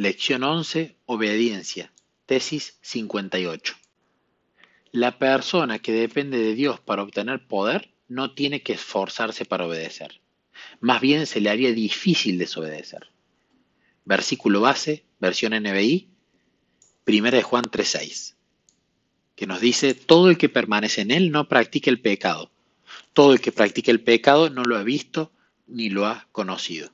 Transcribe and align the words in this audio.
Lección 0.00 0.44
11. 0.44 0.96
Obediencia. 1.04 1.92
Tesis 2.24 2.78
58. 2.80 3.74
La 4.92 5.18
persona 5.18 5.78
que 5.78 5.92
depende 5.92 6.38
de 6.38 6.54
Dios 6.54 6.80
para 6.80 7.02
obtener 7.02 7.46
poder 7.46 7.92
no 8.08 8.32
tiene 8.32 8.62
que 8.62 8.72
esforzarse 8.72 9.44
para 9.44 9.66
obedecer. 9.66 10.22
Más 10.80 11.02
bien 11.02 11.26
se 11.26 11.42
le 11.42 11.50
haría 11.50 11.72
difícil 11.72 12.38
desobedecer. 12.38 13.08
Versículo 14.06 14.62
base, 14.62 15.04
versión 15.18 15.52
NBI, 15.52 16.08
1 17.06 17.30
de 17.30 17.42
Juan 17.42 17.64
3.6, 17.64 18.36
que 19.36 19.46
nos 19.46 19.60
dice, 19.60 19.92
todo 19.92 20.30
el 20.30 20.38
que 20.38 20.48
permanece 20.48 21.02
en 21.02 21.10
él 21.10 21.30
no 21.30 21.46
practica 21.46 21.90
el 21.90 22.00
pecado. 22.00 22.50
Todo 23.12 23.34
el 23.34 23.42
que 23.42 23.52
practica 23.52 23.90
el 23.90 24.00
pecado 24.00 24.48
no 24.48 24.62
lo 24.62 24.78
ha 24.78 24.82
visto 24.82 25.30
ni 25.66 25.90
lo 25.90 26.06
ha 26.06 26.26
conocido. 26.32 26.90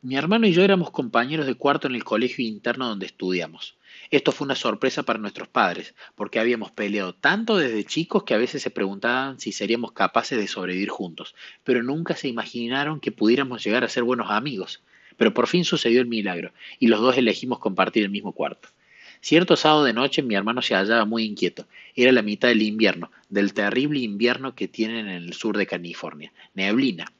Mi 0.00 0.14
hermano 0.14 0.46
y 0.46 0.52
yo 0.52 0.62
éramos 0.62 0.92
compañeros 0.92 1.44
de 1.46 1.56
cuarto 1.56 1.88
en 1.88 1.96
el 1.96 2.04
colegio 2.04 2.46
interno 2.46 2.86
donde 2.86 3.06
estudiamos. 3.06 3.76
Esto 4.12 4.30
fue 4.30 4.44
una 4.44 4.54
sorpresa 4.54 5.02
para 5.02 5.18
nuestros 5.18 5.48
padres, 5.48 5.92
porque 6.14 6.38
habíamos 6.38 6.70
peleado 6.70 7.16
tanto 7.16 7.56
desde 7.56 7.82
chicos 7.82 8.22
que 8.22 8.32
a 8.32 8.38
veces 8.38 8.62
se 8.62 8.70
preguntaban 8.70 9.40
si 9.40 9.50
seríamos 9.50 9.90
capaces 9.90 10.38
de 10.38 10.46
sobrevivir 10.46 10.90
juntos, 10.90 11.34
pero 11.64 11.82
nunca 11.82 12.14
se 12.14 12.28
imaginaron 12.28 13.00
que 13.00 13.10
pudiéramos 13.10 13.64
llegar 13.64 13.82
a 13.82 13.88
ser 13.88 14.04
buenos 14.04 14.30
amigos. 14.30 14.84
Pero 15.16 15.34
por 15.34 15.48
fin 15.48 15.64
sucedió 15.64 16.00
el 16.00 16.06
milagro, 16.06 16.52
y 16.78 16.86
los 16.86 17.00
dos 17.00 17.18
elegimos 17.18 17.58
compartir 17.58 18.04
el 18.04 18.10
mismo 18.10 18.30
cuarto. 18.30 18.68
Cierto 19.20 19.56
sábado 19.56 19.82
de 19.82 19.94
noche 19.94 20.22
mi 20.22 20.36
hermano 20.36 20.62
se 20.62 20.76
hallaba 20.76 21.06
muy 21.06 21.24
inquieto. 21.24 21.66
Era 21.96 22.12
la 22.12 22.22
mitad 22.22 22.46
del 22.46 22.62
invierno, 22.62 23.10
del 23.30 23.52
terrible 23.52 23.98
invierno 23.98 24.54
que 24.54 24.68
tienen 24.68 25.08
en 25.08 25.24
el 25.24 25.32
sur 25.32 25.58
de 25.58 25.66
California. 25.66 26.32
Neblina, 26.54 27.12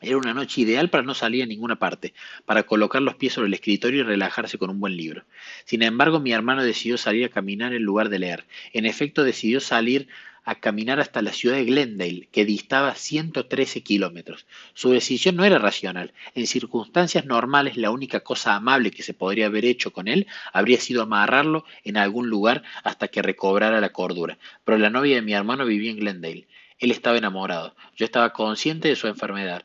era 0.00 0.16
una 0.16 0.34
noche 0.34 0.62
ideal 0.62 0.90
para 0.90 1.02
no 1.02 1.14
salir 1.14 1.42
a 1.42 1.46
ninguna 1.46 1.78
parte, 1.78 2.14
para 2.44 2.62
colocar 2.62 3.02
los 3.02 3.16
pies 3.16 3.34
sobre 3.34 3.48
el 3.48 3.54
escritorio 3.54 4.00
y 4.00 4.04
relajarse 4.04 4.58
con 4.58 4.70
un 4.70 4.80
buen 4.80 4.96
libro. 4.96 5.24
Sin 5.64 5.82
embargo, 5.82 6.20
mi 6.20 6.32
hermano 6.32 6.62
decidió 6.62 6.96
salir 6.98 7.26
a 7.26 7.28
caminar 7.28 7.74
en 7.74 7.82
lugar 7.82 8.08
de 8.08 8.18
leer. 8.18 8.46
En 8.72 8.86
efecto, 8.86 9.24
decidió 9.24 9.60
salir 9.60 10.08
a 10.44 10.54
caminar 10.56 11.00
hasta 11.00 11.22
la 11.22 11.32
ciudad 11.32 11.56
de 11.56 11.64
Glendale, 11.64 12.28
que 12.32 12.44
distaba 12.44 12.94
113 12.94 13.82
kilómetros. 13.82 14.46
Su 14.74 14.90
decisión 14.90 15.36
no 15.36 15.44
era 15.44 15.58
racional. 15.58 16.12
En 16.34 16.46
circunstancias 16.46 17.26
normales, 17.26 17.76
la 17.76 17.90
única 17.90 18.20
cosa 18.20 18.54
amable 18.54 18.90
que 18.90 19.02
se 19.02 19.14
podría 19.14 19.46
haber 19.46 19.64
hecho 19.64 19.92
con 19.92 20.08
él 20.08 20.26
habría 20.52 20.80
sido 20.80 21.02
amarrarlo 21.02 21.64
en 21.84 21.96
algún 21.96 22.28
lugar 22.28 22.62
hasta 22.82 23.08
que 23.08 23.22
recobrara 23.22 23.80
la 23.80 23.92
cordura. 23.92 24.38
Pero 24.64 24.78
la 24.78 24.90
novia 24.90 25.16
de 25.16 25.22
mi 25.22 25.34
hermano 25.34 25.66
vivía 25.66 25.90
en 25.90 25.98
Glendale. 25.98 26.48
Él 26.78 26.90
estaba 26.90 27.18
enamorado. 27.18 27.76
Yo 27.96 28.06
estaba 28.06 28.32
consciente 28.32 28.88
de 28.88 28.96
su 28.96 29.06
enfermedad. 29.06 29.64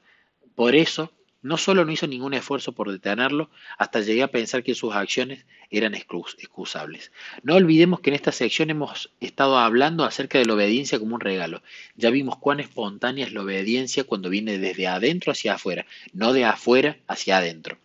Por 0.55 0.75
eso, 0.75 1.11
no 1.45 1.57
solo 1.57 1.85
no 1.85 1.91
hizo 1.91 2.07
ningún 2.07 2.33
esfuerzo 2.33 2.71
por 2.71 2.91
detenerlo, 2.91 3.51
hasta 3.77 4.01
llegué 4.01 4.23
a 4.23 4.31
pensar 4.31 4.63
que 4.63 4.73
sus 4.73 4.95
acciones 4.95 5.45
eran 5.69 5.93
excusables. 5.93 7.11
No 7.43 7.53
olvidemos 7.53 7.99
que 7.99 8.09
en 8.09 8.15
esta 8.15 8.31
sección 8.31 8.71
hemos 8.71 9.11
estado 9.19 9.59
hablando 9.59 10.05
acerca 10.05 10.39
de 10.39 10.45
la 10.45 10.55
obediencia 10.55 10.97
como 10.97 11.13
un 11.13 11.21
regalo. 11.21 11.61
Ya 11.95 12.09
vimos 12.09 12.37
cuán 12.37 12.61
espontánea 12.61 13.27
es 13.27 13.31
la 13.31 13.41
obediencia 13.41 14.05
cuando 14.05 14.31
viene 14.31 14.57
desde 14.57 14.87
adentro 14.87 15.33
hacia 15.33 15.53
afuera, 15.53 15.85
no 16.13 16.33
de 16.33 16.45
afuera 16.45 16.97
hacia 17.07 17.37
adentro. 17.37 17.77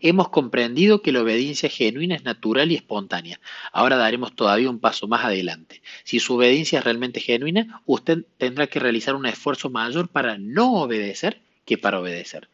Hemos 0.00 0.30
comprendido 0.30 1.02
que 1.02 1.12
la 1.12 1.22
obediencia 1.22 1.68
genuina 1.68 2.16
es 2.16 2.24
natural 2.24 2.72
y 2.72 2.74
espontánea. 2.74 3.38
Ahora 3.70 3.96
daremos 3.96 4.34
todavía 4.34 4.70
un 4.70 4.80
paso 4.80 5.06
más 5.06 5.24
adelante. 5.24 5.82
Si 6.02 6.18
su 6.18 6.34
obediencia 6.34 6.80
es 6.80 6.84
realmente 6.84 7.20
genuina, 7.20 7.82
usted 7.86 8.24
tendrá 8.38 8.66
que 8.66 8.80
realizar 8.80 9.14
un 9.14 9.26
esfuerzo 9.26 9.70
mayor 9.70 10.08
para 10.08 10.36
no 10.36 10.80
obedecer 10.80 11.42
que 11.70 11.78
para 11.78 12.00
obedecer. 12.00 12.48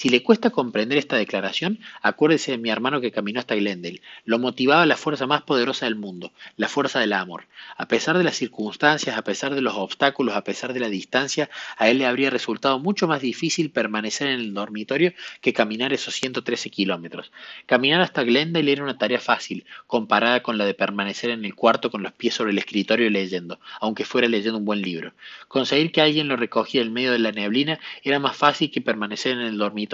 Si 0.00 0.08
le 0.08 0.22
cuesta 0.22 0.48
comprender 0.48 0.96
esta 0.96 1.16
declaración, 1.16 1.78
acuérdese 2.00 2.52
de 2.52 2.56
mi 2.56 2.70
hermano 2.70 3.02
que 3.02 3.12
caminó 3.12 3.38
hasta 3.38 3.54
Glendale. 3.54 4.00
Lo 4.24 4.38
motivaba 4.38 4.86
la 4.86 4.96
fuerza 4.96 5.26
más 5.26 5.42
poderosa 5.42 5.84
del 5.84 5.94
mundo, 5.94 6.32
la 6.56 6.70
fuerza 6.70 7.00
del 7.00 7.12
amor. 7.12 7.48
A 7.76 7.86
pesar 7.86 8.16
de 8.16 8.24
las 8.24 8.36
circunstancias, 8.36 9.18
a 9.18 9.22
pesar 9.24 9.54
de 9.54 9.60
los 9.60 9.74
obstáculos, 9.74 10.34
a 10.34 10.42
pesar 10.42 10.72
de 10.72 10.80
la 10.80 10.88
distancia, 10.88 11.50
a 11.76 11.90
él 11.90 11.98
le 11.98 12.06
habría 12.06 12.30
resultado 12.30 12.78
mucho 12.78 13.08
más 13.08 13.20
difícil 13.20 13.72
permanecer 13.72 14.28
en 14.28 14.40
el 14.40 14.54
dormitorio 14.54 15.12
que 15.42 15.52
caminar 15.52 15.92
esos 15.92 16.14
113 16.14 16.70
kilómetros. 16.70 17.30
Caminar 17.66 18.00
hasta 18.00 18.24
Glendale 18.24 18.72
era 18.72 18.82
una 18.82 18.96
tarea 18.96 19.20
fácil, 19.20 19.66
comparada 19.86 20.42
con 20.42 20.56
la 20.56 20.64
de 20.64 20.72
permanecer 20.72 21.28
en 21.28 21.44
el 21.44 21.54
cuarto 21.54 21.90
con 21.90 22.02
los 22.02 22.12
pies 22.12 22.32
sobre 22.32 22.52
el 22.52 22.58
escritorio 22.58 23.10
leyendo, 23.10 23.60
aunque 23.82 24.06
fuera 24.06 24.28
leyendo 24.28 24.56
un 24.56 24.64
buen 24.64 24.80
libro. 24.80 25.12
Conseguir 25.46 25.92
que 25.92 26.00
alguien 26.00 26.28
lo 26.28 26.36
recogiera 26.36 26.86
en 26.86 26.94
medio 26.94 27.12
de 27.12 27.18
la 27.18 27.32
neblina 27.32 27.78
era 28.02 28.18
más 28.18 28.34
fácil 28.34 28.70
que 28.70 28.80
permanecer 28.80 29.32
en 29.32 29.40
el 29.40 29.58
dormitorio 29.58 29.89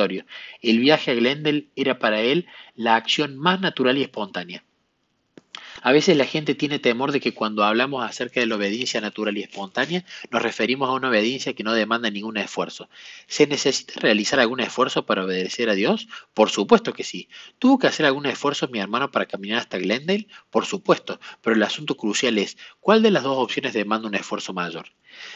el 0.63 0.79
viaje 0.79 1.11
a 1.11 1.15
Glendale 1.15 1.69
era 1.77 1.99
para 1.99 2.21
él 2.21 2.47
la 2.75 2.97
acción 2.97 3.37
más 3.37 3.61
natural 3.61 3.99
y 3.99 4.03
espontánea. 4.03 4.63
A 5.83 5.93
veces 5.93 6.17
la 6.17 6.25
gente 6.25 6.55
tiene 6.55 6.79
temor 6.79 7.13
de 7.13 7.21
que 7.21 7.33
cuando 7.33 7.63
hablamos 7.63 8.05
acerca 8.05 8.41
de 8.41 8.47
la 8.47 8.57
obediencia 8.57 9.01
natural 9.01 9.37
y 9.37 9.43
espontánea 9.43 10.05
nos 10.31 10.43
referimos 10.43 10.89
a 10.89 10.93
una 10.93 11.09
obediencia 11.09 11.55
que 11.55 11.63
no 11.63 11.73
demanda 11.73 12.11
ningún 12.11 12.39
esfuerzo. 12.39 12.89
¿Se 13.27 13.47
necesita 13.47 14.01
realizar 14.01 14.41
algún 14.41 14.61
esfuerzo 14.61 15.07
para 15.07 15.25
obedecer 15.25 15.71
a 15.71 15.75
Dios? 15.75 16.09
Por 16.35 16.51
supuesto 16.51 16.93
que 16.93 17.05
sí. 17.05 17.29
¿Tuvo 17.59 17.79
que 17.79 17.87
hacer 17.87 18.07
algún 18.07 18.27
esfuerzo 18.27 18.69
mi 18.69 18.81
hermano 18.81 19.11
para 19.11 19.27
caminar 19.27 19.59
hasta 19.59 19.79
Glendale? 19.79 20.27
Por 20.51 20.67
supuesto, 20.67 21.21
pero 21.41 21.55
el 21.55 21.63
asunto 21.63 21.97
crucial 21.97 22.39
es, 22.39 22.57
¿cuál 22.81 23.03
de 23.03 23.11
las 23.11 23.23
dos 23.23 23.39
opciones 23.39 23.73
demanda 23.73 24.09
un 24.09 24.15
esfuerzo 24.15 24.53
mayor? 24.53 24.87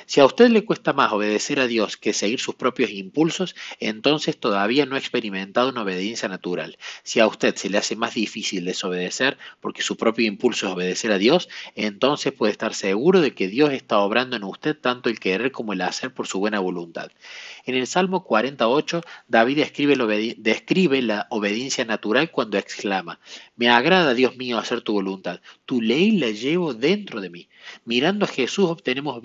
Si 0.07 0.21
a 0.21 0.25
usted 0.25 0.51
le 0.51 0.65
cuesta 0.65 0.93
más 0.93 1.13
obedecer 1.13 1.61
a 1.61 1.67
Dios 1.67 1.97
que 1.97 2.13
seguir 2.13 2.41
sus 2.41 2.55
propios 2.55 2.91
impulsos, 2.91 3.55
entonces 3.79 4.39
todavía 4.39 4.87
no 4.87 4.97
ha 4.97 4.99
experimentado 4.99 5.71
una 5.71 5.83
obediencia 5.83 6.29
natural. 6.29 6.79
Si 7.03 7.21
a 7.21 7.27
usted 7.27 7.55
se 7.57 7.71
le 7.71 7.79
hace 7.79 7.97
más 7.97 8.15
difícil 8.15 8.65
desobedecer 8.65 9.39
porque 9.61 9.83
su 9.83 9.97
propio 9.97 10.27
impulso 10.27 10.67
es 10.67 10.73
obedecer 10.73 11.13
a 11.13 11.19
Dios, 11.19 11.49
entonces 11.75 12.33
puede 12.33 12.53
estar 12.53 12.75
seguro 12.75 13.21
de 13.21 13.35
que 13.35 13.49
Dios 13.49 13.73
está 13.73 13.99
obrando 13.99 14.37
en 14.37 14.45
usted 14.45 14.77
tanto 14.77 15.09
el 15.09 15.21
querer 15.21 15.53
como 15.53 15.73
el 15.73 15.81
hacer 15.81 16.13
por 16.13 16.27
su 16.27 16.39
buena 16.39 16.61
voluntad. 16.61 17.11
En 17.65 17.75
el 17.75 17.87
Salmo 17.87 18.25
48, 18.25 19.03
David 19.29 19.65
describe, 20.39 21.03
la 21.03 21.27
obediencia 21.31 21.85
natural 21.85 22.31
cuando 22.31 22.59
exclama, 22.59 23.21
Me 23.57 23.69
agrada, 23.69 24.15
Dios 24.15 24.37
mío, 24.37 24.59
hacer 24.59 24.81
tu 24.81 24.93
voluntad, 24.93 25.41
tu 25.67 25.81
ley 25.81 26.13
la 26.13 26.31
llevo 26.31 26.75
dentro 26.75 27.21
de 27.21 27.31
mí. 27.31 27.49
Mirando 27.85 28.25
a 28.25 28.29
Jesús 28.29 28.69
obtenemos 28.71 29.21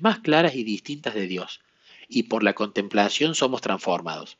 más 0.00 0.20
claras 0.20 0.54
y 0.54 0.64
distintas 0.64 1.14
de 1.14 1.26
Dios, 1.26 1.60
y 2.08 2.24
por 2.24 2.42
la 2.42 2.54
contemplación 2.54 3.34
somos 3.34 3.60
transformados. 3.60 4.38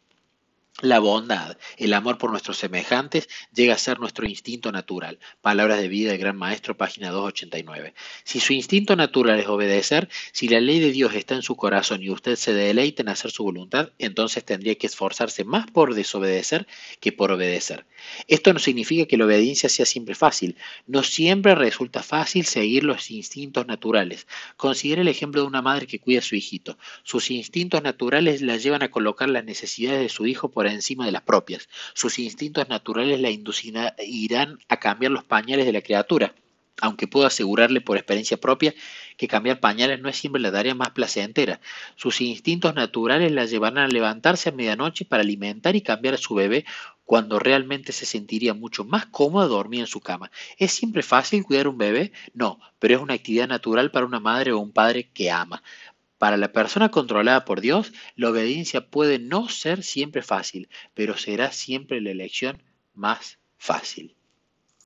La 0.80 0.98
bondad, 0.98 1.58
el 1.76 1.92
amor 1.92 2.18
por 2.18 2.30
nuestros 2.30 2.56
semejantes, 2.56 3.28
llega 3.54 3.74
a 3.74 3.78
ser 3.78 4.00
nuestro 4.00 4.26
instinto 4.26 4.72
natural. 4.72 5.20
Palabras 5.40 5.78
de 5.80 5.86
vida 5.86 6.10
del 6.10 6.18
Gran 6.18 6.36
Maestro, 6.36 6.76
página 6.76 7.10
289. 7.10 7.94
Si 8.24 8.40
su 8.40 8.52
instinto 8.52 8.96
natural 8.96 9.38
es 9.38 9.46
obedecer, 9.46 10.08
si 10.32 10.48
la 10.48 10.60
ley 10.60 10.80
de 10.80 10.90
Dios 10.90 11.14
está 11.14 11.34
en 11.34 11.42
su 11.42 11.56
corazón 11.56 12.02
y 12.02 12.10
usted 12.10 12.36
se 12.36 12.54
deleita 12.54 13.02
en 13.02 13.10
hacer 13.10 13.30
su 13.30 13.44
voluntad, 13.44 13.90
entonces 13.98 14.44
tendría 14.44 14.74
que 14.74 14.86
esforzarse 14.86 15.44
más 15.44 15.70
por 15.70 15.94
desobedecer 15.94 16.66
que 17.00 17.12
por 17.12 17.30
obedecer. 17.30 17.86
Esto 18.26 18.52
no 18.52 18.58
significa 18.58 19.06
que 19.06 19.16
la 19.16 19.26
obediencia 19.26 19.68
sea 19.68 19.86
siempre 19.86 20.16
fácil. 20.16 20.56
No 20.86 21.04
siempre 21.04 21.54
resulta 21.54 22.02
fácil 22.02 22.44
seguir 22.44 22.82
los 22.82 23.10
instintos 23.10 23.66
naturales. 23.66 24.26
Considere 24.56 25.02
el 25.02 25.08
ejemplo 25.08 25.42
de 25.42 25.46
una 25.46 25.62
madre 25.62 25.86
que 25.86 26.00
cuida 26.00 26.18
a 26.18 26.22
su 26.22 26.34
hijito. 26.34 26.76
Sus 27.04 27.30
instintos 27.30 27.82
naturales 27.82 28.42
la 28.42 28.56
llevan 28.56 28.82
a 28.82 28.90
colocar 28.90 29.28
las 29.28 29.44
necesidades 29.44 30.00
de 30.00 30.08
su 30.08 30.26
hijo 30.26 30.50
por 30.50 30.61
encima 30.70 31.06
de 31.06 31.12
las 31.12 31.22
propias. 31.22 31.68
Sus 31.94 32.18
instintos 32.18 32.68
naturales 32.68 33.20
la 33.20 33.30
inducirán 33.30 34.58
a 34.68 34.76
cambiar 34.78 35.12
los 35.12 35.24
pañales 35.24 35.66
de 35.66 35.72
la 35.72 35.82
criatura, 35.82 36.34
aunque 36.80 37.06
puedo 37.06 37.26
asegurarle 37.26 37.80
por 37.80 37.96
experiencia 37.96 38.38
propia 38.38 38.74
que 39.16 39.28
cambiar 39.28 39.60
pañales 39.60 40.00
no 40.00 40.08
es 40.08 40.16
siempre 40.16 40.40
la 40.42 40.50
tarea 40.50 40.74
más 40.74 40.90
placentera. 40.90 41.60
Sus 41.96 42.20
instintos 42.20 42.74
naturales 42.74 43.30
la 43.30 43.44
llevarán 43.44 43.78
a 43.78 43.88
levantarse 43.88 44.48
a 44.48 44.52
medianoche 44.52 45.04
para 45.04 45.22
alimentar 45.22 45.76
y 45.76 45.82
cambiar 45.82 46.14
a 46.14 46.18
su 46.18 46.34
bebé 46.34 46.64
cuando 47.04 47.38
realmente 47.38 47.92
se 47.92 48.06
sentiría 48.06 48.54
mucho 48.54 48.84
más 48.84 49.06
cómoda 49.06 49.46
dormir 49.46 49.80
en 49.80 49.86
su 49.86 50.00
cama. 50.00 50.30
¿Es 50.56 50.72
siempre 50.72 51.02
fácil 51.02 51.44
cuidar 51.44 51.68
un 51.68 51.76
bebé? 51.76 52.12
No, 52.32 52.58
pero 52.78 52.96
es 52.96 53.00
una 53.02 53.14
actividad 53.14 53.48
natural 53.48 53.90
para 53.90 54.06
una 54.06 54.18
madre 54.18 54.52
o 54.52 54.58
un 54.58 54.72
padre 54.72 55.10
que 55.12 55.30
ama. 55.30 55.62
Para 56.22 56.36
la 56.36 56.52
persona 56.52 56.88
controlada 56.88 57.44
por 57.44 57.60
Dios, 57.60 57.92
la 58.14 58.30
obediencia 58.30 58.88
puede 58.88 59.18
no 59.18 59.48
ser 59.48 59.82
siempre 59.82 60.22
fácil, 60.22 60.68
pero 60.94 61.18
será 61.18 61.50
siempre 61.50 62.00
la 62.00 62.12
elección 62.12 62.62
más 62.94 63.40
fácil. 63.58 64.14